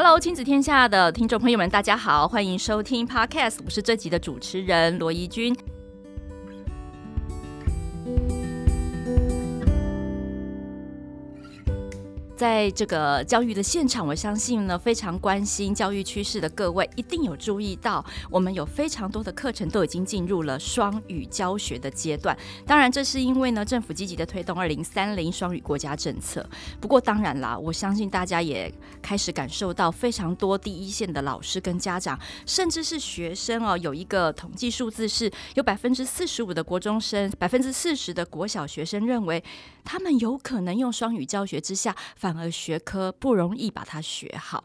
[0.00, 5.52] Hello，亲子天下的听众朋友们，大家好，欢迎收听 Podcast，我是这集的主持人罗怡君。
[12.38, 22.38] 在这个教育的现场，我相信呢，非常关心教育趋势的各位一定有注意到，我们有非常多的课程都已经进入了双语教学的阶段。
[22.64, 26.48] 当然，这是因为呢，政府积极的推动二零三零双语国家政策。
[26.80, 32.16] 不过，当然啦，我相信大家也开始感受到，非常多第一线的老师跟家长，
[32.46, 39.42] 甚至是学生哦，有一个统计数字是有百分之四十五的国中生，百分之四十的国小学生认为，
[39.82, 41.92] 他们有可能用双语教学之下。
[42.36, 44.64] 而学科不容易把它学好。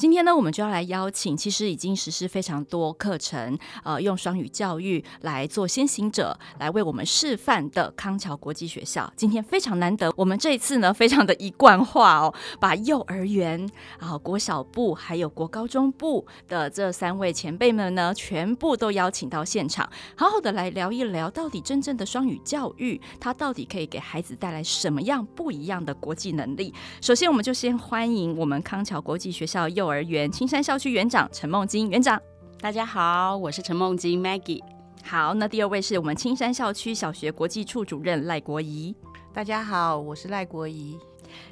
[0.00, 9.12] 今天呢，我们就要来邀请，其实已经实施非常多课程，呃，用双语教育来做先行者，来为我们示范的康桥国际学校。
[9.14, 26.72] 今天非常难得，我们这一次呢，非常的一贯化哦，把幼儿园啊、国小部还有国高中部的这三位前辈们呢，全部都邀请到现场，好好的来聊一聊，到底真正的双语教育，它到底可以给孩子带来什么样不一样的国际能力？
[27.02, 32.20] 首先，我们就先欢迎我们康桥国际学校幼儿园青山校区园长陈梦金园长，
[32.60, 34.62] 大家好，我是陈梦金 Maggie。
[35.02, 38.94] 好，那第二位是我们青山校区小学国际处主任赖国仪，
[39.32, 40.96] 大家好，我是赖国仪。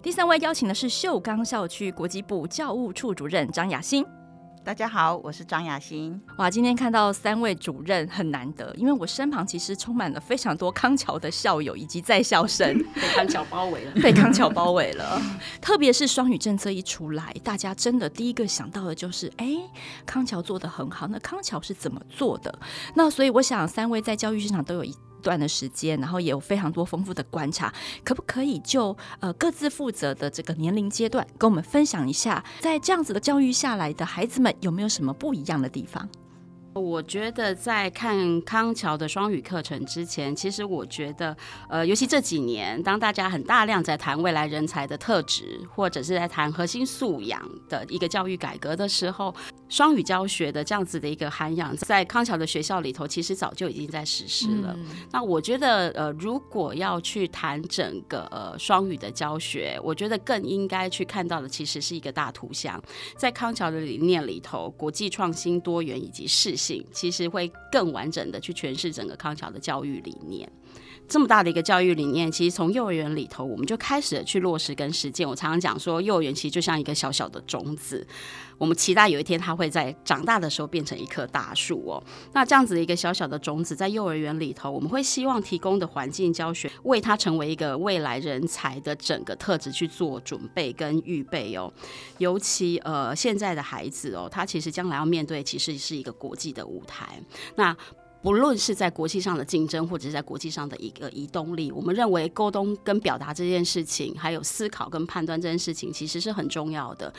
[0.03, 4.05] 第三位邀请的是秀冈校区国际部教务处主任张雅馨。
[4.69, 6.21] 大家好，我是张雅欣。
[6.37, 15.19] 哇，今天看到三位主任很难得，因为我身旁其实充满了非常多康桥的校友以及在校生， 被康桥包围了， 被康桥包围了。
[15.59, 19.57] 特别是双语政策一出来，大家真的第一个想到的就是，哎，
[20.05, 22.59] 康桥做的很好，那康桥是怎么做的？
[22.95, 27.73] 那所以我想，三位在教育市场都有一段的时间，然后也有非常多丰富的观察，
[28.05, 36.09] 可不可以就呃各自负责的这个年龄阶段，跟我们分享一下，在这样子的教育下来的孩子们有没有什么不一样的地方？
[36.75, 41.37] 我觉得在看康桥的双语课程之前，其实我觉得，
[41.69, 49.35] 呃，尤其这几年，当大家很大量在谈未来人才的特质，或者是在谈核心素养的一个教育改革的时候，
[49.69, 54.75] 双语教学的这样子的一个涵养，在康桥的学校里头，其实早就已经在实施了。
[54.77, 62.83] 嗯、那我觉得，呃，如果要去谈整个呃双语的教学，我觉得更应该去看到的，其实是一个大图像，
[63.17, 66.85] 在康桥的理念里头，国际创新、多元以及适性。
[66.93, 70.51] 其实会更完整的去诠释整个康桥的教育理念。
[71.09, 75.27] 这么大的一个教育理念，其实从幼儿园里头我们就开始去落实跟实践。
[75.27, 78.07] 我常常讲说，幼儿园其实就像一个小小的种子，
[78.59, 82.03] 我们期待有一天它会在长大的时候变成一棵大树哦。
[82.35, 91.73] 那这样子的一个小小的种子，在幼儿园里头，我们会希望提供的环境教学，为它成为一个未来人才的整个特质去做准备跟预备哦。
[92.19, 97.19] 尤其呃现在的孩子哦，他其实将来要面对其实是一个国际的舞台。
[97.57, 97.75] 那
[98.21, 107.13] 不论是在国际上的竞争，或者是在国际上的一个移动力，我们认为沟通跟表达这件事情，还有思考跟判断这件事情，其实是很重要的。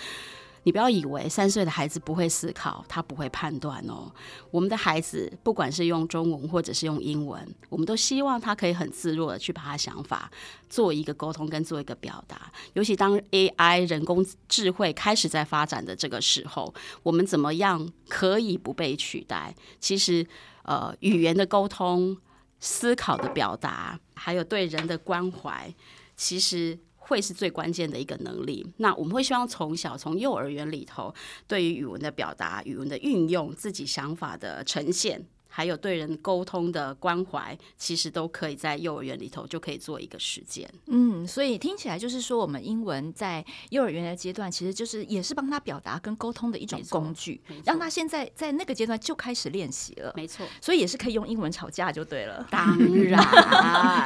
[0.63, 4.11] 你不要以为三岁的孩子不会思考，他不会判断哦。
[4.51, 10.29] 我们的孩子不管是用中文或者是用英文，我们都希望他可以很自若的去把他想法
[10.69, 12.51] 做一个沟通跟做一个表达。
[12.73, 16.73] 尤其当 AI 人工智慧开始在发展的这个时候，
[17.03, 19.55] 我们怎么样可以不被取代？
[19.79, 20.27] 其实。
[20.69, 22.15] 呃，语言的沟通、
[22.59, 25.73] 思考的表达，还有对人的关怀，
[26.15, 28.63] 其实会是最关键的一个能力。
[28.77, 31.11] 那我们会希望从小从幼儿园里头，
[31.47, 35.25] 对于语文的表达、语文的运用、自己想法的呈现。
[35.51, 40.69] 还有对人沟通的关怀，其实都可以在幼儿园里头就可以做一个实践。
[40.85, 50.13] 嗯，所以听起来就是说，我们英文在幼儿园的阶段，其实就是也是帮他表达跟沟通的一种工具，让他现在在那个阶段就开始练习了。
[50.15, 52.45] 没错，所以也是可以用英文吵架就对了。
[52.49, 53.19] 当然，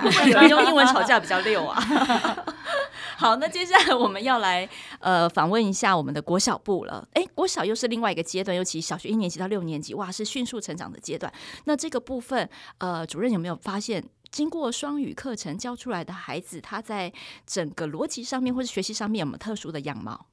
[0.50, 1.78] 用英文吵架比较溜啊。
[3.18, 4.68] 好，那接下来我们要来
[5.00, 7.08] 呃访问一下我们的国小部了。
[7.14, 11.32] 哎，国小又是另外一个阶段，尤其小学一年级到六年级，哇，是迅速成长的阶段。
[11.66, 17.12] 那这个部分，呃，主任有没有发现，经过双语课程教出来的孩子，他在
[17.46, 20.28] 整个逻辑上面或者学习上面有没有特殊的样貌？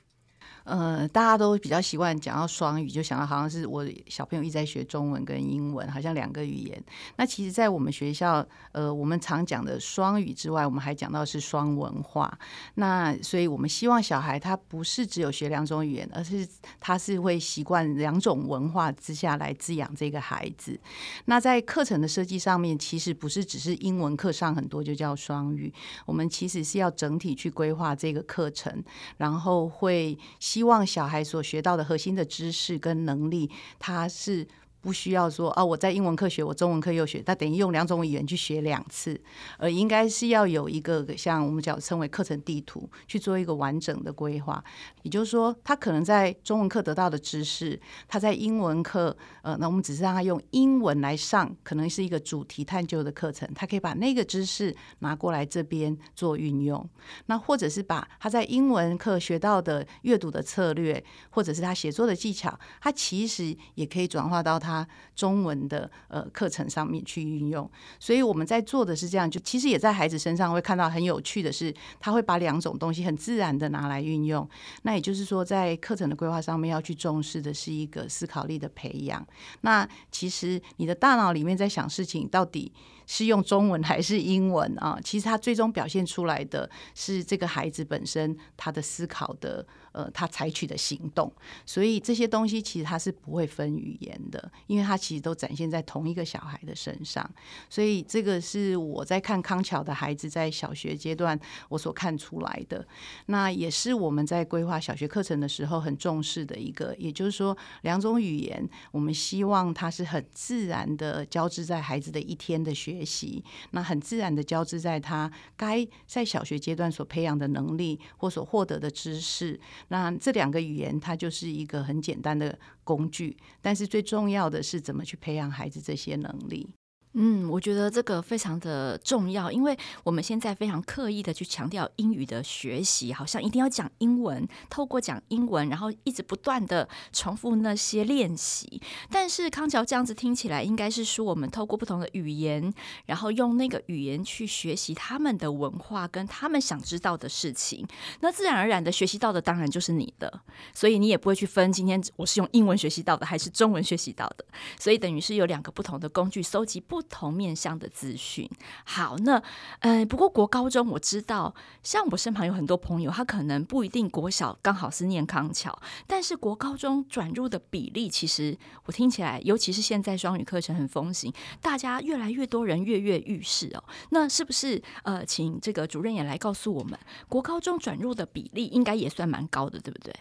[0.64, 6.80] 呃，大家都比较习惯讲到双语，就想到好像是我小朋友一直在学中文跟英文，好像两个语言。
[7.16, 12.38] 那其实，在我们学校，呃，我们常讲的双语之外，我们还讲到是双文化。
[12.74, 16.46] 那所以我们希望小孩他不是只有学两种语言，而是
[16.78, 20.78] 他是会习惯两种文化之下来滋养这个孩子。
[21.24, 25.72] 那在课程的设计上面，其实不是只是英文课上很多就叫双语，
[26.06, 28.84] 我们其实是要整体去规划这个课程，
[29.16, 30.18] 然后会。
[30.50, 33.48] 希望小孩所学到的核心的知识跟能力，
[33.78, 34.48] 他是。
[34.80, 39.20] 不需要说啊，我在英文课学，我中文课又学，他等于用两种语言去学两次，
[39.58, 44.64] 而应该是要有一个像我们讲称为课程地图去做一个完整的规划。
[45.02, 47.78] 也就是说，他可能在中文课得到的知识，
[48.08, 56.88] 他在英文课，呃，那我们只是让他用英文来上，可能是一个主题探究的课程，他可以把那个知识拿过来这边做运用。
[57.26, 64.69] 那或者是把他在英文课学到的阅读的策略，或者是他写作的技巧，他其实也可以转化到他。
[64.70, 64.86] 他
[65.16, 67.68] 中文的呃课程上面去运用，
[67.98, 74.48] 所以我们在做的是这样，就其实也在孩子身上会看到很有趣的是，他会把两种东西很自然的拿来运用。
[74.82, 79.26] 那也就是说，在课程的规划上面要去重视的是一个思考力的培养。
[79.62, 82.72] 那其实你的大脑里面在想事情，到底
[83.12, 84.96] 是用中文还是英文啊？
[85.02, 89.66] 其实他最终表现出来的是这个孩子本身他的思考的。
[89.92, 91.32] 呃，他采取的行动，
[91.66, 97.28] 所以这些东西其实他是不会分语言的，因为他其实都展现在同一个小孩的身上。
[97.68, 101.36] 所以这个是我在看康桥的孩子在小学阶段
[101.68, 102.86] 我所看出来的，
[103.26, 106.94] 那也是我们在规划小学课程的时候很重视的一个。
[106.96, 119.58] 也就是说，两种语言，我们希望它是很自然的交织在孩子的一天的学习，那很自然的交织在他该在小学阶段所培养的能力或所获得的知识。
[119.88, 126.68] 那这两个语言，它就是一个很简单的工具，但是最重要的是怎么去培养孩子这些能力。
[127.14, 138.80] 嗯，我觉得这个非常的重要，因为我们现在非常刻意的去强调英语的学习，好像一定要讲英文，透过讲英文，然后一直不断的重复那些练习。
[139.10, 142.72] 但是康桥这样子听起来，应该是说我们透过不同的语言，
[143.06, 147.84] 然后用那个语言去学习他们的文化跟他们想知道的事情，
[148.20, 150.42] 那自然而然的学习到的当然就是你的，
[150.72, 154.44] 所以你也不会去分今天我是用英文学习到的还是中文学习到的，
[154.78, 156.99] 所以等于是有两个不同的工具搜集不。
[157.00, 158.46] 不同面向的资讯。
[158.84, 159.42] 好，那
[159.78, 165.74] 呃，不过国高中我知道，像我身旁有很多朋友，他可能不一定国小刚好是念康桥，
[166.06, 168.54] 但是国高中转入的比例，其实
[168.84, 171.32] 我听起来，尤其是现在双语课程很风行，
[171.62, 173.82] 大家越来越多人跃跃欲试哦。
[174.10, 176.98] 那是不是呃，请这个主任也来告诉我们，
[177.30, 180.14] 国高中转入的比例应该也算蛮高的，对不对？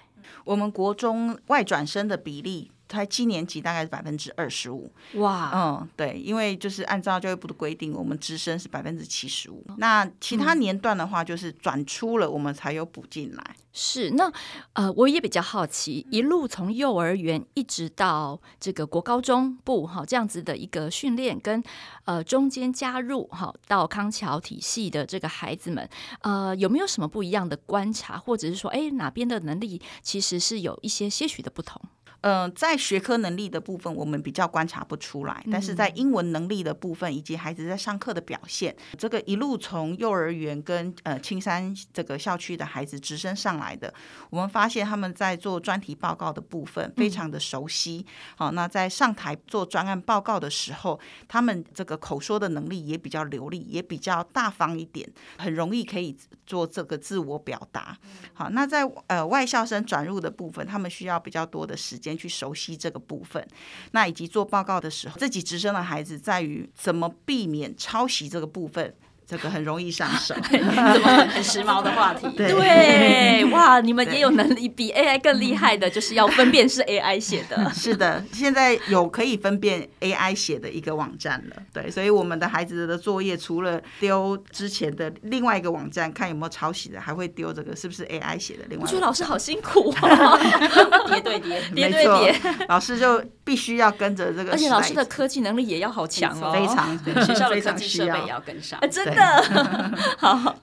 [0.46, 2.72] 我们国中外转生的比例。
[2.90, 9.64] 才七年级大概是百分之二十五，哇，嗯，对，因为就是按照教育部的规定，我们直升是百分之七十五。
[9.78, 13.56] 那其他年段的话，就是转出了，我们才有补进来。
[13.72, 14.30] 是，那
[14.74, 21.64] 呃，我也比较好奇，一路从幼儿园一直到这个国高中部哈这样子的一个训练，跟
[22.06, 25.88] 呃中间加入哈到康桥体系的这个孩子们，
[26.22, 31.80] 呃，有没有什么不一样的观察，或者是说，哎，哪边的能力其实是有一些些许的不同？
[32.22, 43.94] 嗯、呃，在学科能力的部分，我们比较观察不出来，但是在英文能力的部分，以及孩子在上课的表现，这个一路从幼儿园跟呃青山这个校区的孩子直升上来的，
[44.30, 48.06] 我们发现他们在做专题报告的部分非常的熟悉。
[48.36, 57.98] 好，那在上台做专案报告的时候，他们这个口说的能力也比较流利，也比较大方一点，很容易可以做这个自我表达。
[58.34, 62.09] 好，那在呃外校生转入的部分，他们需要比较多的时间。
[62.18, 63.46] 去熟悉这个部分，
[63.92, 68.96] 那以及做报告的时候，自己直升的孩子在于怎么避免抄袭这个部分。
[69.30, 72.28] 这个很容易上手， 怎么很时髦的话题？
[72.36, 77.70] 对，对，哇，你们也有能力比 AI 更厉害的，就是要分辨是 AI 写的。
[77.72, 81.56] 是的，现在有可以分辨 AI 写的一个网站了。
[81.72, 88.82] 对，所以我们的孩子的作业除了丢之前的另外一个网站看有没有抄袭的，还会丢这个是不是 AI 写的另外一个。
[88.82, 92.36] 我觉得老师好辛苦哦，叠对叠，叠对叠，
[92.68, 99.44] 老师就必须要跟着这个，而且老师的科技能力也要好强哦，非常，学校的科技设备也要跟上，真的。
[100.20, 100.56] 好，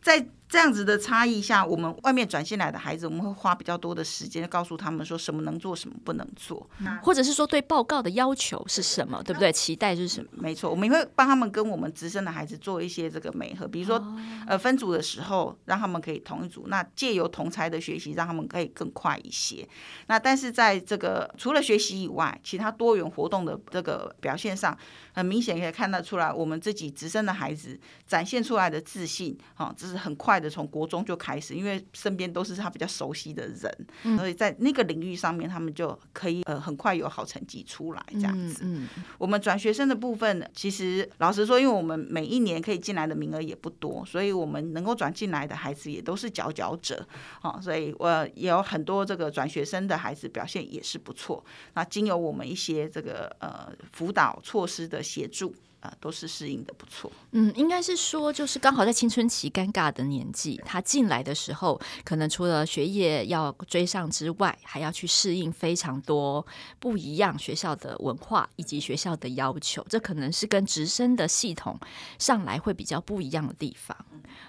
[0.00, 0.26] 在。
[0.52, 6.68] 这样子的差异下，我们外面转进来的孩子，我们会花比较多的时间告诉他们说什么能做，什么不能做，
[7.02, 9.50] 或者是说对报告的要求是什么，对不对？
[9.50, 10.28] 期待是什么？
[10.34, 19.66] 没错，我们也会帮他们跟我们直升的孩子做一些这个美合，比如说、哦、呃分组的时候，让他们可以同一组，那借由同才的学习，让他们可以更快一些。
[20.08, 24.76] 那但是在这个除了学习以外，其他多元活动的这个表现上，
[25.14, 30.42] 很明显可以看得出来，我们自己直升的孩子展现出来的自信，哈、哦，这是很快。
[30.42, 38.64] 的从国中就开始，因为身边都是他比较熟悉的人，嗯、所以在那个领域上面，他们就可以呃很快有好成绩出来这样子。
[38.64, 47.06] 嗯嗯、我们转学生的部分，其实老实说，因为我们每一年可以进来的名额也不多，所以我们能够转进来的孩子也都是佼佼者，
[47.40, 51.44] 好，所以我也有很多这个转学生的孩子表现也是不错。
[51.74, 55.54] 那经由我们一些这个呃辅导措施的协助。
[55.82, 57.10] 啊，都是适应的不错。
[57.32, 66.46] 嗯，应该是说，就是刚好在青春期尴尬的年纪，他进来的时候，可能除了学业要追上之外，还要去适应非常多
[66.78, 69.84] 不一样学校的文化以及学校的要求。
[69.88, 71.78] 这可能是跟直升的系统
[72.18, 73.96] 上来会比较不一样的地方。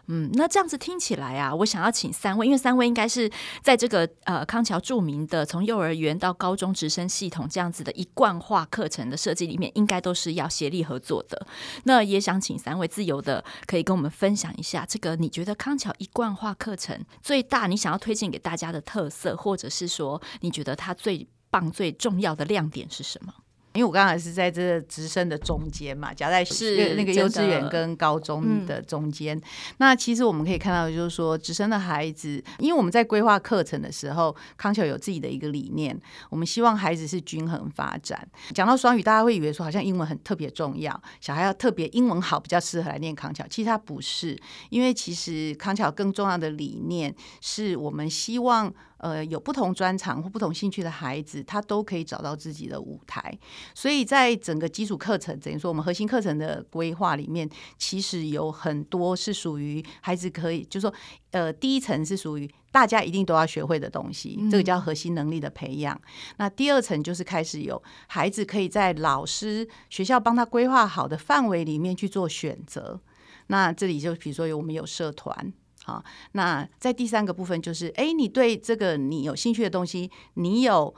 [0.08, 3.30] 嗯，那这样子听起来啊，我想要请三位，因为三位应该是
[3.62, 11.48] 在这个呃康桥著名的从幼儿园到高中直升系统这样子的一贯化课程的设计里面，应该都是要协力合作的。
[11.84, 23.34] 那也想请三位自由的，可以跟我们分享一下，这个你觉得康桥一贯化课程最大你想要推荐给大家的特色，或者是说你觉得它最棒、最重要的亮点是什么？
[23.74, 29.36] 因为我刚才是在这个直升的中间嘛，夹在是那个幼稚园跟高中的中间。
[29.36, 29.42] 嗯、
[29.78, 36.00] 那其实我们可以看到，就是说直升的孩子，因为我们在规划课程的时候，康桥有自己的一个理念，
[36.30, 38.28] 我们希望孩子是均衡发展。
[38.54, 43.44] 讲到双语，大家会以为说好像英文很特别重要，小孩要特别英文好比较适合来念康桥。
[43.50, 44.40] 其实它不是，
[44.70, 48.72] 因为其实康桥更重要的理念是我们希望。
[49.04, 53.38] 呃，有不同专长或不同兴趣的孩子，他都可以找到自己的舞台。
[53.76, 60.94] 所以在整个基础课程，等于说我们核心课程的规划里面，其实有很多是属于孩子可以，就是说，
[61.32, 65.94] 呃，第一层是属于大家一定都要学会的东西，这个叫核心能力的培养。
[65.96, 73.02] 嗯、那第二层就是开始有孩子可以在老师、学校帮他规划好的范围里面去做选择。
[73.48, 75.52] 那这里就比如说有我们有社团。
[75.86, 80.94] 好，那在第三个部分就是，哎，你对这个你有兴趣的东西，你有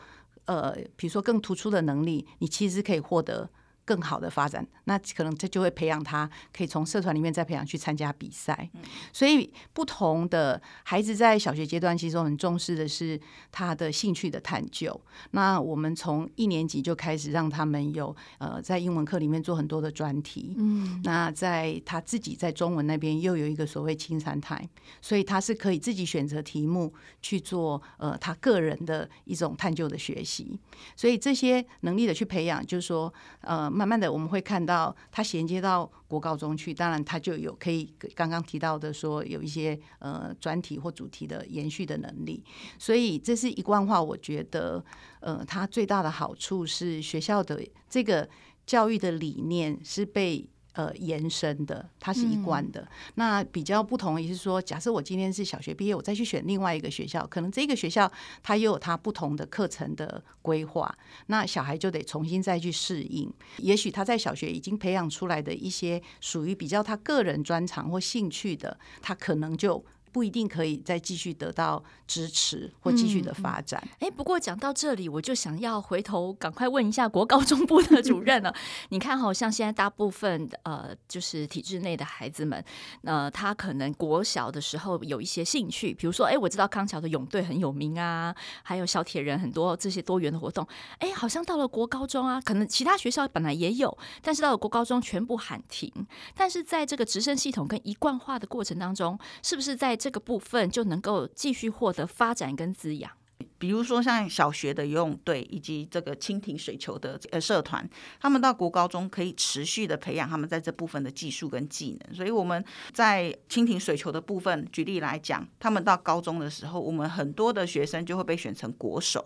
[0.46, 3.50] 呃，比如说更突出的能力，你其实可以获得。
[3.86, 8.68] 更好的发展，那可能这就会培养他，可以从社团里面再培养去参加比赛。
[9.14, 13.20] 所以不同的孩子在小学阶段，其实我们重视的是
[13.52, 15.00] 他的兴趣的探究。
[15.32, 20.56] 那我们从一年级就开始让他们有呃，在英文课里面做很多的专题。
[20.58, 24.68] 嗯，那在他自己在中文那边又有一个所谓青山 time，
[25.00, 30.60] 所以他是可以自己选择题目去做呃他个人的一种探究的学习。
[30.96, 33.75] 所以这些能力的去培养，就是说呃。
[33.76, 42.44] 慢慢的，我们会看到它衔接到国高中去，当然它就有可以刚刚提到的说有一些呃专题或主题的延续的能力，
[42.80, 44.02] 所以这是一贯化。
[44.02, 44.84] 我觉得
[45.20, 48.30] 呃，它最大的好处是学校的这个
[48.66, 50.50] 教育的理念是被。
[50.76, 52.82] 呃，延伸的，它是一贯的。
[52.82, 58.12] 嗯、那比较不同也是说，假设我今天是小学毕业，我再去选另外一个学校，可能这个学校
[58.44, 60.94] 它又有它不同的课程的规划，
[61.28, 63.32] 那小孩就得重新再去适应。
[63.60, 69.84] 也许他在小学已经培养出来的一些属于比较他个人专长或兴趣的，他可能就。
[70.16, 73.86] 不一定可以再继续得到支持或继续的发展。
[74.00, 78.56] 哎、嗯嗯，不过讲到这里，我就想要回头赶快问一下国高中部的主任了。
[78.92, 82.64] 你看，好像现在大部分呃，就是体制内的孩子们，
[83.04, 90.66] 呃，他可能国小的时候有一些兴趣，比如说，哎，我知道康桥的泳队很有名啊，还有小铁人很多这些多元的活动。
[91.00, 95.92] 哎，好像到了国高中啊，可能其他学校本来也有，但是到了国高中全部喊停。
[96.34, 103.12] 但是在这个直升系统跟一贯化的过程当中，是不是在这个部分就能够继续获得发展跟滋养。
[103.58, 112.14] 比如说像小学的游泳队以及这个蜻蜓水球的呃社团，他们到国高中可以持续的培养他们在这部分的技术跟技能。
[112.14, 119.26] 所以我们在蜻蜓水球的部分，举例来讲，他们到高中的时候，我们很多的学生就会被选成国手。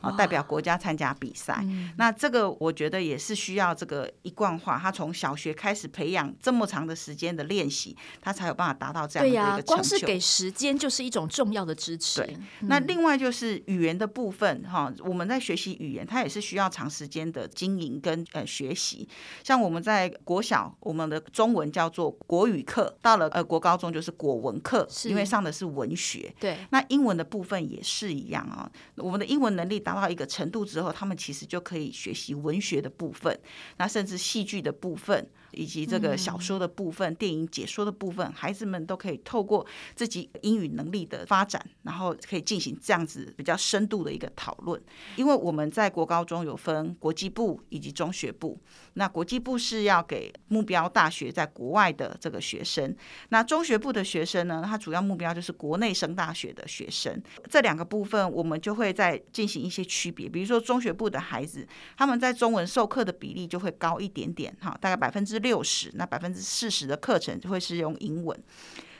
[0.00, 4.78] 啊，代表国家参加比赛，嗯、那这个我觉得也是需要这个一贯化。
[4.78, 9.66] 他从小学开始培养这么长的时间的练习，他才有办法达到这样的一个成就。
[9.66, 12.20] 光是给时间就是一种重要的支持。
[12.20, 19.08] 对，那另外就是语言的部分哈，我们在学习语言，它也是需要长时间的经营跟呃学习。
[19.42, 26.32] 像我们在国小，我们的中文叫做国语课，到了呃国高中就是国文课，因为上的是文学。
[26.38, 29.82] 对，那英文的部分也是一样啊，我们的英文能力。
[29.88, 33.34] 达到一个程度之后，他们其实就可以学习文学的部分，
[33.78, 35.26] 那甚至戏剧的部分，
[35.58, 44.80] 以及这个小说的部分、嗯、电影解说的部分，孩子们都可以透过自己英语能力的发展，然后可以进行这样子比较深度的一个讨论。
[45.16, 48.56] 因为我们在国高中有分国际部以及中学部，
[48.94, 52.94] 那国际部是要给目标大学在国外的这个学生，
[53.30, 57.20] 那中学部的学生呢，他主要目标就是国内升大学的学生。
[57.50, 68.38] 这两个部分我们就会再进行一些区别，比如说中学部的孩子，他们在中文授课的比例就会高一点点，哈，大概百分之六六十，那百分之四十的课程就会是用英文。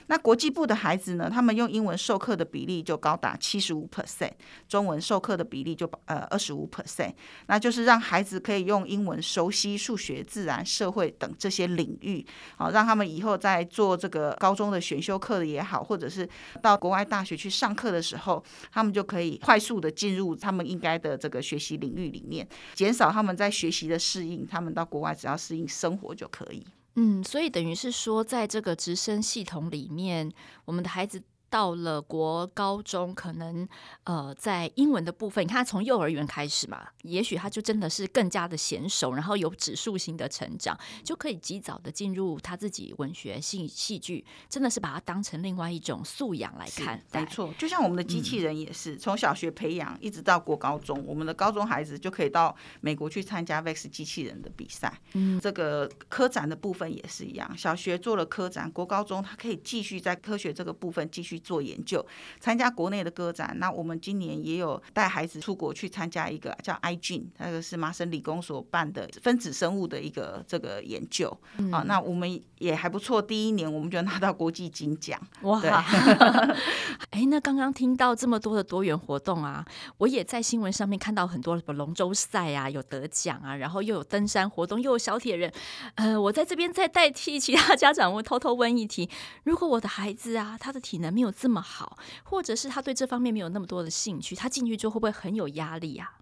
[0.09, 4.33] 那国际部的孩子呢，他们用英文授课的比例就高达七十五 percent，
[4.69, 7.15] 中文授课的比例就呃二十五 percent，
[7.47, 16.29] 那就是让孩子可以用英文熟悉数学、自然、社会等这些领域，好，让他们以后在做这个高中的选修课的也好，或者是
[16.63, 26.65] 到国外大学去上课的时候，他们就可以快速的进入他们应该的这个学习领域里面，减少他们在学习的适应，他们到国外只要适应生活就可以。
[27.01, 30.33] 嗯，所以等于是说，在这个直升系统里面，
[30.65, 31.23] 我们的孩子。
[31.51, 33.67] 到了国高中，可能
[34.05, 47.03] 呃，在英文的部分，你看他从幼儿园开始嘛，也许他就真的是更加的娴熟，然后有指数型的成长，就可以及早的进入他自己文学戏戏剧，真的是把它当成另外一种素养来看。
[47.13, 54.93] 没错，就像我们的机器人也是，从、嗯、小学培养一直到国高中，我们的高中孩子就可以到美国去参加 VEX 机器人的比赛。
[55.15, 61.38] 嗯，这个科展的部分也是一样，小学做了科展，国高中他可以继续在科学这个部分继续。
[61.39, 62.05] 做研究，
[62.41, 63.57] 参加国内的歌展。
[63.59, 71.37] 那我们今年也有带孩子出国去参加一个叫 iGene，那个是麻省理工所办的分子生物的一个这个研究。
[71.59, 75.21] 嗯、啊，那我们也还不错，第一年我们就拿到国际金奖。
[75.43, 75.61] 哇！
[77.11, 79.65] 哎，那刚刚听到这么多的多元活动啊，
[79.99, 85.53] 我也在新闻上面看到很多什么龙舟赛啊，有得奖啊，然后又有登山活动，又有小铁人。
[85.95, 89.09] 呃，我在这边再代替其他家长，我偷偷问一题：
[89.45, 96.19] 如果我的孩子啊，他的体能没有这么好，或者是他对这方面没有那么多的兴趣，他进去之后会不会很有压力啊？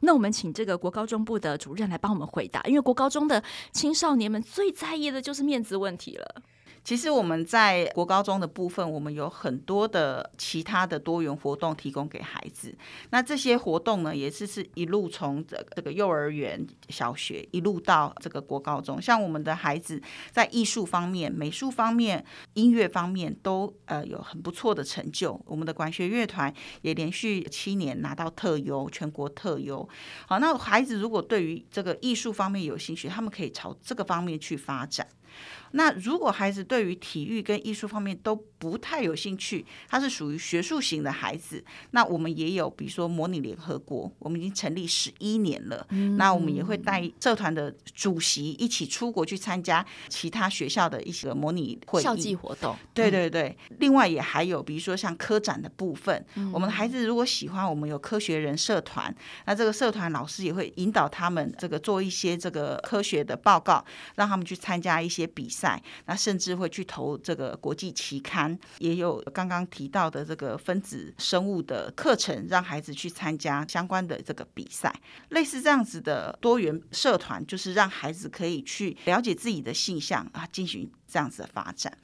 [0.00, 3.42] 那我们请这个国高中部的主任来帮我们回答，因为国高中的
[3.72, 6.42] 青少年们最在意的就是面子问题了。
[6.84, 12.76] 其实我们在国高中的部分，我们有很多的其他的多元活动提供给孩子。
[13.08, 19.00] 那这些活动呢，也是是一路从这这个幼儿园、小学一路到这个国高中。
[19.00, 20.00] 像我们的孩子
[20.30, 22.22] 在艺术方面、美术方面、
[22.52, 25.40] 音乐方面都呃有很不错的成就。
[25.46, 29.88] 我们的管弦乐团也连续七年拿到特优，全国特优。
[30.28, 35.08] 好，那孩子如果对于这个艺术方面有兴趣，他们可以朝这个方面去发展。
[35.72, 52.76] 那如果孩子对于体育跟艺术方面都不太有兴趣，他是属于学术型的孩子，那我们也有，比如说模拟联合国，我们已经成立十一年了，嗯，那我们也会带社团的主席一起出国去参加其他学校的一些模拟会议、校际活动。
[52.94, 59.12] 对对对，另外也还有，比如说像科展的部分，嗯，我们的孩子如果喜欢，我们有科学人社团，
[59.46, 65.82] 那这个社团老师也会引导他们这个做一些这个科学的报告，让他们去参加一些比赛。
[66.06, 74.94] 那甚至会去投这个国际期刊，也有刚刚提到的这个分子生物的课程，让孩子去参加相关的这个比赛。
[75.30, 81.96] 类似这样子的多元社团，就是让孩子可以去了解自己的性向啊，进行这样子的发展。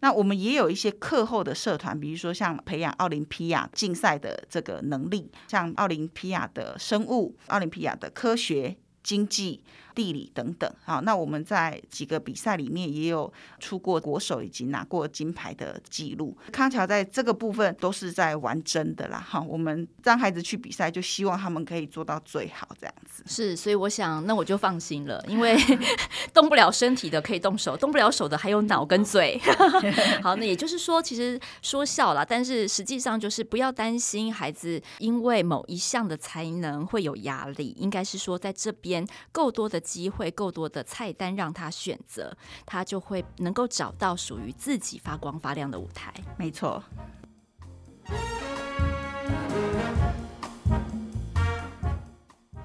[0.00, 9.64] 那我们也有一些课后的社团，比如说像培养奥林匹亚竞赛的这个能力，像奥林匹亚的生物、奥林匹亚的科学、经济。
[9.98, 16.38] 地理等等，好，那我们在几个比赛里面也有出过国手，以及拿过金牌的记录。
[16.52, 23.24] 康桥在这个部分都是在玩真的啦，哈，我们让孩子去比赛，就希望他们可以做到最好，这样子。
[23.26, 25.58] 是，所以我想，那我就放心了，因为
[26.32, 29.36] 动不了身体的可以动手，动不了手的还有脑跟嘴。
[30.22, 39.82] 好，那也就是说，其实说笑了，但是实际上就是不要担心孩子因为某一项的才能会有压力，应该是说在这边够多的。
[39.88, 46.12] 机会够多的菜单让他选择，他就会能够找到属于自己发光发亮的舞台。
[46.36, 46.82] 没错。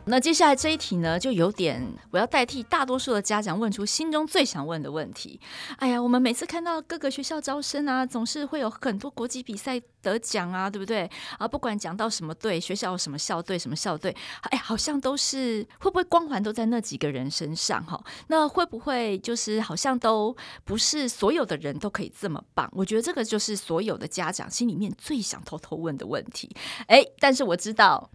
[0.06, 5.39] 那接下来这一题呢，就有点我要代替大多数的家长问出心中最想问的问题。
[5.78, 11.10] 哎呀，我们每次看到各个学校招生啊，总是会有很多国际比赛得奖啊，对不对？
[11.38, 14.13] 啊，不管讲到什么队，学校什么校队，什么校队，
[14.52, 18.04] 哎，好像都是会不会光环都在那几个人身上哈？
[18.28, 20.36] 那会不会就是好像都
[20.66, 22.70] 不是所有的人都可以这么棒？
[22.74, 26.54] 我觉得这个就是所有的家长心里面最想偷偷问的问题。
[26.88, 28.10] 哎，但是我知道，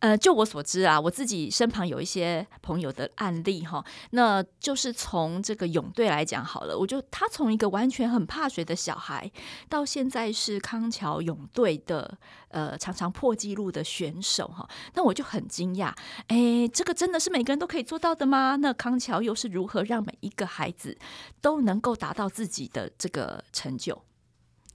[0.00, 1.44] 呃，就我所知啊，我自己。
[1.54, 9.30] 身旁有一些朋友的案例哈，那就是从这个泳队来讲好了，我就他从一个完全很怕水的小孩，
[9.68, 15.94] 到现在是康桥泳队的呃常常破纪录的选手哈，那我就很惊讶，
[16.26, 18.56] 哎，这个真的是每个人都可以做到的吗？
[18.56, 20.98] 那康桥又是如何让每一个孩子
[21.40, 24.02] 都能够达到自己的这个成就？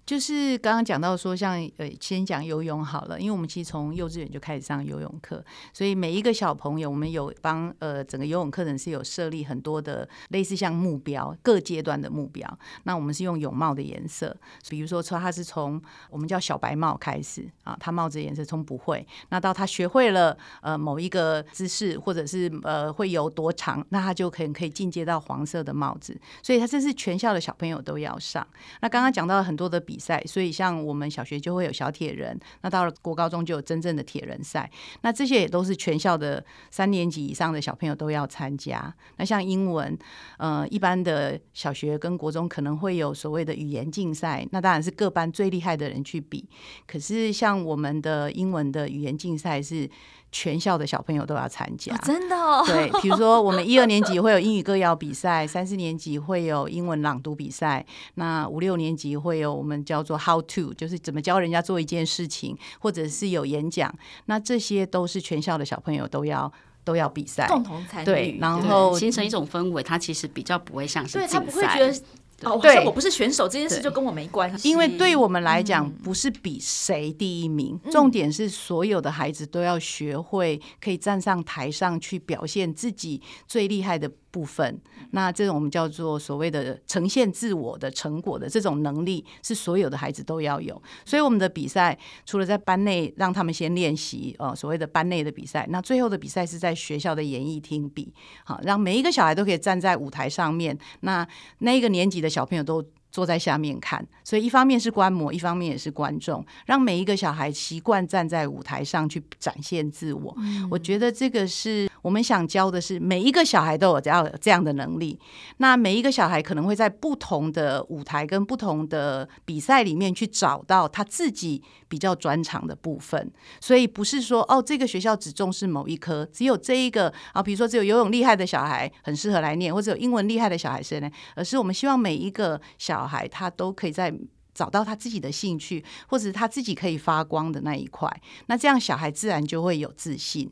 [0.10, 12.60] 就是刚刚讲到说，像呃，先讲游泳好了，因为我们其实从幼稚园就开始上游泳课，所以每一个小朋友，我们有帮呃整个游泳课程是有设立很多的类似像目标，各阶段的目标。
[12.86, 14.36] 那我们是用泳帽的颜色，
[14.68, 26.20] 比如说说他是从我们叫小白帽开始啊，他帽子颜色从不会，那到他学会了呃某一个姿势，或者是呃会游多长，那他就可以可以进阶到黄色的帽子。
[26.42, 28.48] 所以他这是全校的小朋友都要上。
[28.82, 34.70] 那刚刚讲到很多的比赛，所以像我们小学就会有小铁人，那到了国高中就有真正的铁人赛，
[35.02, 38.94] 那这些也都是全校的三年级以上的小朋友都要参加。
[39.18, 39.98] 那像英文，
[40.38, 46.48] 呃，一般的小学跟国中可能会有所谓的语言竞赛，那当然是各班最厉害的人去比。
[46.88, 49.90] 可是像我们的英文的语言竞赛是。
[50.32, 52.64] 全校的小朋友都要参加，哦，真的哦。
[52.66, 63.94] 对，比如说我们一二年级会有英语歌谣比赛，三四年级会有英文朗读比赛，那五六年级会有我们叫做 How to，就是怎么教人家做一件事情，或者是有演讲，
[64.26, 66.52] 那这些都是全校的小朋友都要
[66.84, 72.02] 都要比赛，共同参与，对，然后形成一种氛围，它其实比较不会像是对他不会觉得。
[72.44, 74.70] 哦，对，我不是选手，这件事就跟我没关系。
[74.70, 84.80] 因为对我们来讲，不是比谁第一名，嗯，重点是所有的孩子都要学会可以站上台上去表现自己最厉害的部分，
[85.12, 90.82] 那这种我们叫做所谓的呈现自我的成果的这种能力，是所有的孩子都要有。
[91.06, 100.78] 所以我们的比赛除了在班内让他们先练习，呃，所谓的班内的比赛，那最后的比赛是在学校的演艺厅比，好，让每一个小孩都可以站在舞台上面。
[101.02, 101.28] 那
[101.60, 110.34] 那一个年级的小朋友都坐在下面看，所以一方面是观摩，一方面也是观众，让每一个小孩习惯站在舞台上去展现自我。
[110.38, 110.68] 嗯。
[110.70, 115.20] 我觉得这个是我们想教的是，每一个小孩都有这样这样的能力。
[115.58, 123.32] 那每一个小孩可能会在不同的舞台跟不同的比赛里面去找到他自己比较专长的部分。
[123.60, 134.14] 所以不是说哦，这个学校只重视某一科，只有这一个啊，比如说只有游泳厉害的小孩很适合来念，或者有英文厉害的小孩是呢，而是我们希望每一个小小孩他都可以在
[134.54, 140.52] 找到他自己的兴趣，或者他自己可以发光的那一块，那这样小孩自然就会有自信。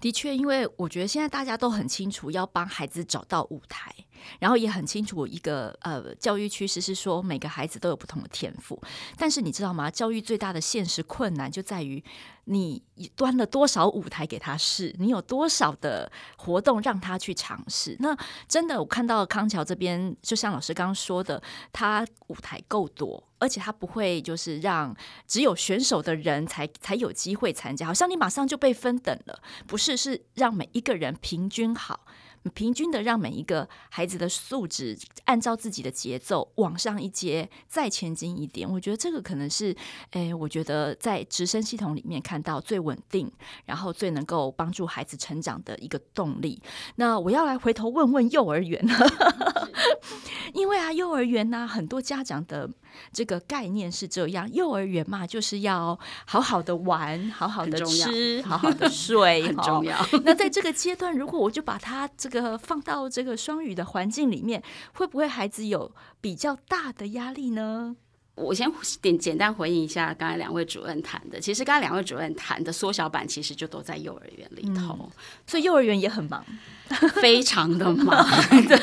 [0.00, 3.92] 的确，因为我觉得现在大家都很清楚要帮孩子找到舞台，
[4.38, 8.80] 然后也很清楚一个呃教育趋势是说每个孩子都有不同的天赋，
[9.16, 9.90] 但是你知道吗？
[9.90, 12.02] 教育最大的现实困难就在于
[12.44, 12.82] 你
[13.16, 17.96] 端了多少舞台给他试，你有多少的活动让他去尝试。
[18.00, 23.22] 那真的，我看到康桥这边，就像老师刚刚说的，他舞台够多。
[23.40, 24.96] 而且他不会就是让
[25.26, 32.06] 只有选手的人才才有机会参加，好像你马上就被分等了，不是，是让每一个人平均好。
[32.52, 38.70] 平均的让每一个孩子的素质按照自己的节奏往上一阶，再前进一点。
[38.70, 39.74] 我觉得这个可能是，
[40.10, 43.30] 诶，我觉得在直升系统里面看到最稳定，
[43.64, 46.62] 然后最能够帮助孩子成长的一个动力。
[46.96, 49.68] 那我要来回头问问幼儿园了，
[50.52, 52.68] 因为啊，幼儿园呢，很多家长的
[53.10, 59.96] 这个概念是这样：幼儿园嘛，就是要好好的玩，好好的吃，好好的 睡，很重要。
[60.24, 64.60] 那在这个阶段，如果我就把他这个这个放到这个双语的环境里面，
[64.94, 67.94] 会不会孩子有比较大的压力呢？
[68.34, 68.70] 我先
[69.00, 71.38] 简简单回应一下刚才两位主任谈的。
[71.40, 75.10] 其实刚才两位主任谈的缩小版，其实就都在幼儿园里头，嗯，
[75.46, 76.44] 所以幼儿园也很忙。
[77.22, 78.14] 非常的忙，
[78.68, 78.76] 对，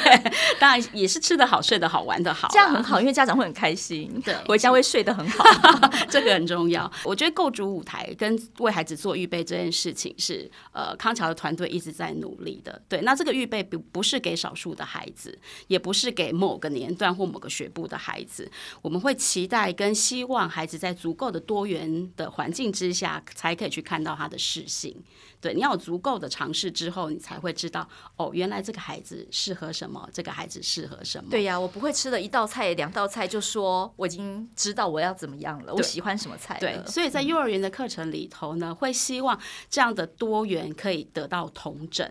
[0.60, 5.46] 当然也是吃得好、睡得好、玩得好，这样很好，因为家长会很开心， 对，回家会睡得很好，
[6.10, 6.92] 这个很重要。
[7.04, 12.82] 我觉得构筑舞台跟为孩子做预备这件事情是，呃，康桥的团队一直在努力的。
[12.90, 15.38] 对，那这个预备不不是给少数的孩子，
[15.68, 18.50] 也不是给某个年段或某个学部的孩子，
[18.82, 24.95] 我们会期待跟希望孩子在足够的多元的环境之下，才可以去看到他的适性。
[25.39, 31.30] 对，你要有足够的尝试之后，你才会知道哦，原来这个孩子适合什么，这个孩子适合什么。
[31.32, 36.58] 对呀，我不会吃了一道菜、两道菜就说我已经知道我要怎么样了，我喜欢什么菜。
[36.60, 42.08] 对，所以在幼儿园的课程里头呢，会希望这样的多元可以得到同整。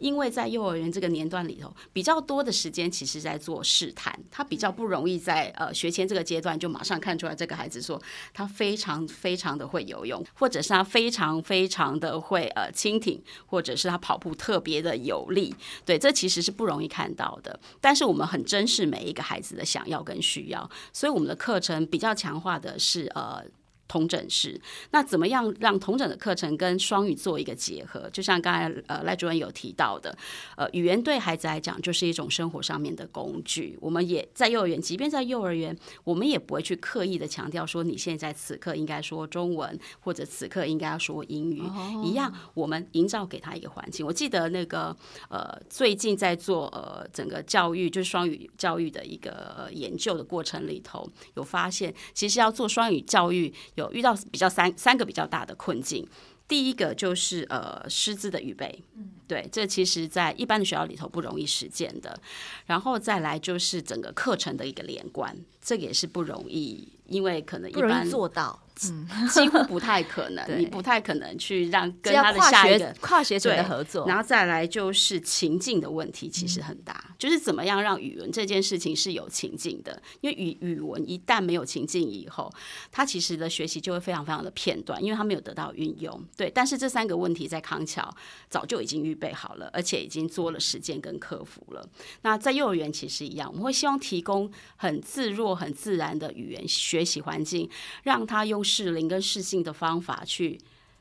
[0.00, 8.02] 因为在幼儿园这个年段里头，比较多的时间其实在做试探，他比较不容易在呃学前这个阶段就马上看出来这个孩子说
[8.34, 15.54] 他非常非常的会游泳，或者是他非常非常的会呃蜻蜓，或者是他跑步特别的有力。
[15.84, 17.60] 对，这其实是不容易看到的。
[17.80, 23.44] 但是我们很珍视每一个孩子的想要跟需要，所以我们的课程比较强化的是呃。
[23.90, 24.60] 统整式，
[24.92, 28.08] 那怎么样让同整的课程跟双语做一个结合？
[28.10, 30.16] 就像刚才呃赖主任有提到的，
[30.56, 33.76] 呃，语言对孩子来讲就是一种生活上面的工具。
[33.80, 41.60] 我们也在幼儿园，即便在幼儿园，我们也不会去刻意的强调说你现在此刻应该说中文，或者此刻应该要说英语。
[41.60, 42.06] Oh.
[42.06, 44.06] 一样，我们营造给他一个环境。
[44.06, 44.96] 我记得那个
[45.28, 53.52] 呃，最近在做呃整个教育就是双语教育的一个、呃、研究的过程里头，有发现其实要做双语教育。
[53.80, 56.06] 有遇到比较三三个比较大的困境，
[56.46, 58.82] 第一个就是呃师资的预备，
[59.26, 62.20] 对，这其实在一般的学校里头不容易实践的，
[62.66, 68.60] 然后再来就是整个课程的一个连贯，这个也是不容易，因为可能一般做到。
[68.88, 82.50] 嗯， 几乎不太可能，你不太可能去让跟他的下一个跨学者的合作，然后再来就是情境的问题，其实很大，嗯、就是怎么样让语文这件事情是有情境的，因为语语文一旦没有情境以后，
[82.90, 86.24] 他其实的学习就会非常非常的片段，因为他没有得到运用。
[86.36, 88.08] 对，但是这三个问题在康桥
[88.48, 91.86] 早就已经预备好了，而且已经做了实践跟克服了。
[92.22, 97.68] 那在幼儿园其实一样，我们会希望提供很自若、很自然的语言学习环境，
[98.04, 98.64] 让他用。
[98.70, 100.58] 适龄跟适性的方法去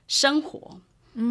[0.07, 0.79] 生活，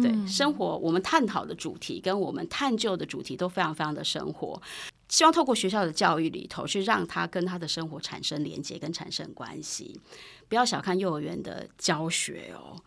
[0.01, 4.61] 对生活，我们探讨的主题跟我们探究的主题都非常非常的生活。
[5.09, 9.99] 希望透过学校的教育里头，去让他跟他的生活产生连接跟产生关系。
[10.47, 12.77] 不要小看幼儿园的教学哦，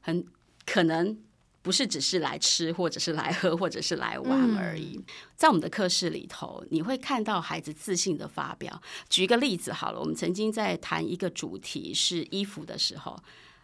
[0.00, 0.26] 很
[0.66, 1.16] 可能
[1.60, 5.00] 不是只是来吃，或者是来喝， 或者是来玩而已。
[5.36, 8.80] 在我们的课室里头，你会看到孩子自信的发表。
[9.08, 13.18] 举一个例子好了，我们曾经在谈一个主题是衣服的时候，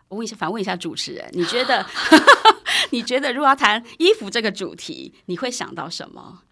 [0.09, 1.87] 我问一下，反问一下主持人，你觉得
[2.91, 6.43] 你觉得如果要谈衣服这个主题，你会想到什么？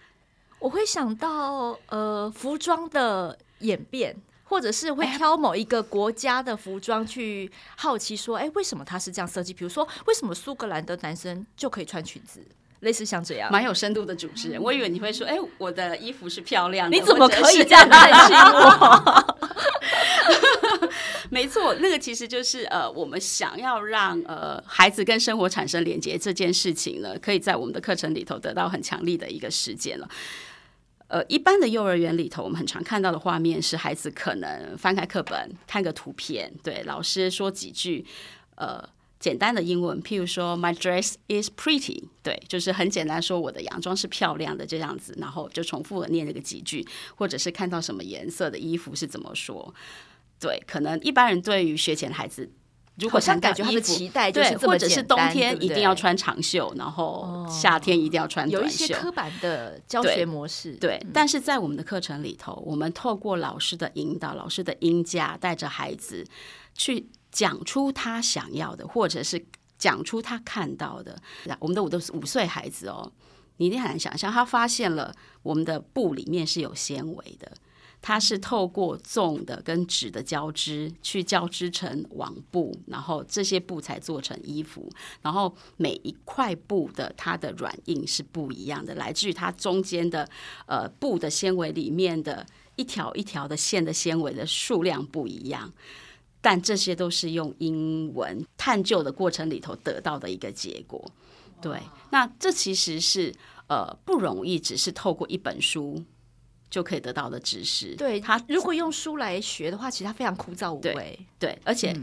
[0.59, 4.17] 我会想到呃，服装的演变。
[4.53, 9.55] 或者是会挑某一个国家的服装去好奇说，哎，为什么他是这样设计？
[9.55, 12.39] 比如说，为什么苏格兰的男生就可以穿裙子？
[12.81, 14.63] 类似像这样，蛮有深度的主持人。
[14.63, 19.39] 我以为你会说，哎，我的衣服是漂亮的，你怎么可以这样 看清我？
[21.33, 30.07] 没错，那个其实就是呃，我们想要让呃孩子跟生活产生连接这件事情呢，可以在我们的课程里头得到很强力的一个实践了。
[31.13, 38.03] 呃，一般的幼儿园里头，我们很常看到的画面是孩子可能翻开课本看个图片，对老师说几句
[38.55, 38.83] 呃
[39.21, 46.83] 简单的英文，譬如说 My dress is pretty，对，就是很简单说我的洋装是漂亮的这样子，然后就重复的念这个几句，
[47.15, 49.75] 或者是看到什么颜色的衣服是怎么说，
[50.41, 52.51] 对，可能一般人对于学前孩子。
[52.97, 58.67] 如果想感觉他的期待就是这么简单，或者是冬天一定要穿长袖，对对，然后夏天一定要穿短袖。
[58.67, 60.99] 有一些刻板的教学模式，对。
[60.99, 66.23] 对嗯、但是在我们的课程里头，我们透过老师的引导、老师的引导，带着孩子
[66.75, 69.43] 去讲出他想要的，或者是
[69.79, 71.17] 讲出他看到的。
[71.61, 73.11] 我们的五都是五岁孩子哦，
[73.57, 77.51] 你一定很难想象，他发现了我们的布里面是有纤维的。
[78.03, 84.91] 它是透过纵的跟纸的交织去交织成网布，然后这些布才做成衣服。
[85.23, 90.29] 然后每一块布的它的软硬是不一样的，来自于它中间的
[90.67, 95.73] 呃布的纤维里面的一条一条的线的纤维的数量不一样。
[96.41, 101.09] 但这些都是用英文探究的过程里头得到的一个结果。
[101.61, 103.33] 对，那这其实是
[103.69, 106.03] 呃不容易，只是透过一本书。
[106.73, 107.95] 就可以得到的知识。
[107.97, 111.19] 对他，如果用书来学的话，其实他非常枯燥无味。
[111.39, 111.95] 对，而且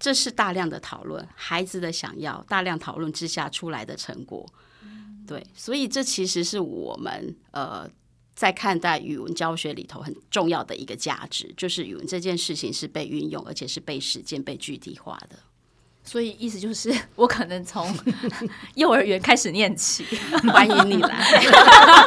[0.00, 4.44] 这是大量的讨论，孩子的想要，大量讨论之下出来的成果。
[5.24, 7.88] 对，所以这其实是我们呃
[8.34, 15.38] 在看待语文教学里头很重要的一个价值，就是语文这件事情是被运用，而且是被实践、被具体化的。
[16.08, 17.94] 所以意思就是， 我可能从
[18.76, 20.06] 幼儿园开始念起，
[20.50, 21.18] 欢迎你来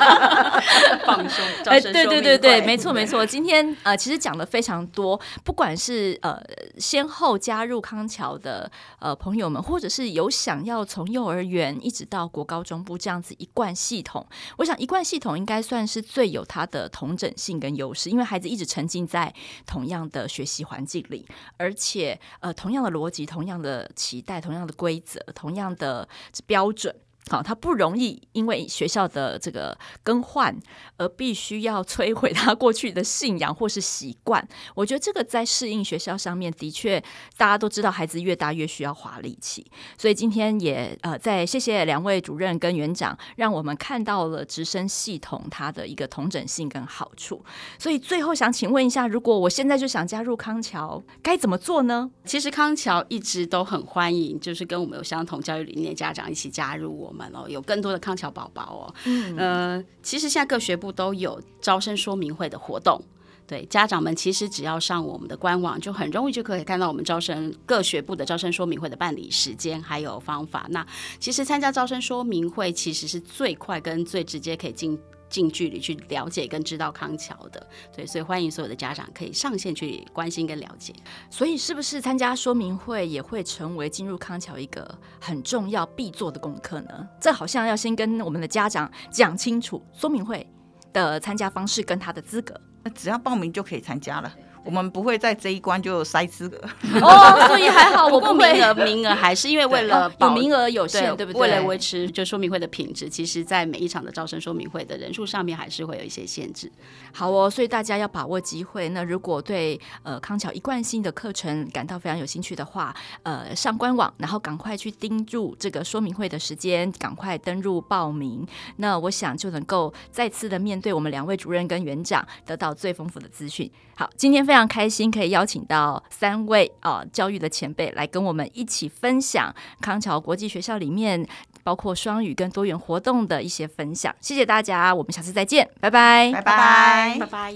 [1.06, 1.46] 放松。
[1.66, 3.24] 哎，对对对对，没错没错。
[3.24, 6.42] 今天呃，其实讲的非常多，不管是呃
[6.80, 14.26] 先后加入康桥的呃朋友们，或者是有想要从幼儿园一直到国高中部这样子一贯系统，
[14.58, 19.32] 我想一贯系统应该算是最有它的同整性跟优势，因为孩子一直沉浸在
[19.68, 23.88] 同样的学习环境里，而且呃同样的逻辑，同样的。
[23.92, 26.08] 期待同样的规则，同样的
[26.46, 26.96] 标准，
[27.32, 30.54] 好，他不容易因为学校的这个更换
[30.98, 34.46] 而必须要摧毁他过去的信仰或是习惯。
[34.76, 37.02] 我觉得这个在适应学校上面的确，
[37.38, 39.66] 大家都知道，孩子越大越需要花力气。
[39.98, 47.42] 所以今天也呃，再谢谢两位主任跟园长，让我们看到了直升系统它的一个同整性跟好处。
[47.80, 52.12] 所以最后想请问一下，如果我现在就想加入康桥，该怎么做呢？
[52.26, 57.21] 其实康桥一直都很欢迎，就是跟我们有相同教育理念的家长一起加入我们。
[57.48, 63.04] 有更多的康桥宝宝哦，嗯，呃，其实现在各学部都有招生说明会的活动，
[63.46, 70.66] 对家长们其实只要上我们的官网，就很容易就可以看到我们招生各学部的招生说明会的办理时间还有方法。
[70.70, 70.86] 那
[71.20, 74.98] 其实参加招生说明会，其实是最快跟最直接可以进。
[75.32, 80.94] 近距离去了解跟知道康桥的，对，所以欢迎所有的家长可以上线去关心跟了解。
[81.32, 87.08] 所以是不是参加说明会也会成为进入康桥一个很重要必做的功课呢？
[87.20, 90.46] 这好像要先跟我们的家长讲清楚说明会
[90.94, 92.54] 的参加方式跟他的资格。
[92.84, 94.34] 那只要报名就可以参加了。
[94.64, 96.58] 我们不会在这一关就筛资格
[97.02, 98.52] 哦， 所以还好，我不会。
[98.54, 101.42] 名额名额还是因为为了有名额有限，对不对？
[101.42, 106.72] 为了维持就说明会的品质，其实在每一场的招生说明会的人数上面还是会有一些限制。
[107.14, 108.90] 好哦，所以大家要把握机会。
[108.90, 118.46] 那如果对呃康桥一贯性的课程感到非常有兴趣的话，呃，上官网，然后赶快去盯住这个说明会的时间，赶快登入报名。
[118.78, 123.72] 那我想就能够再次的面对我们两位主任跟园长，得到最丰富的资讯。
[123.96, 131.26] 好，今天非常开心可以邀请到三位啊、呃、教育的前辈来跟我们一起分享康桥国际学校里面
[131.64, 134.14] 包括双语跟多元活动的一些分享。
[134.20, 137.56] 谢谢大家，我们下次再见，拜拜，拜拜，拜拜。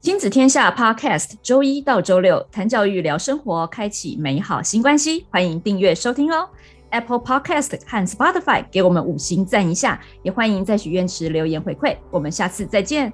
[0.00, 5.26] 亲子天下 Podcast，周一到周六谈教育、聊生活，开启美好新关系。
[5.32, 6.48] 欢迎订阅收听哦
[6.90, 11.96] ，Apple Podcast 和 Spotify 给我们五星赞一下，也欢迎在许愿池留言回馈。
[12.12, 13.12] 我们下次再见。